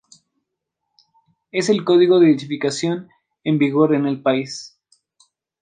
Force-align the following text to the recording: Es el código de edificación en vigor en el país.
Es 1.51 1.69
el 1.69 1.83
código 1.85 2.19
de 2.19 2.31
edificación 2.31 3.09
en 3.43 3.59
vigor 3.59 3.93
en 3.93 4.07
el 4.07 4.19
país. 4.19 4.75